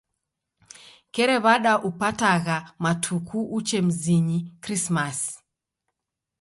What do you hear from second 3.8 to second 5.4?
mzinyi Krisimasi.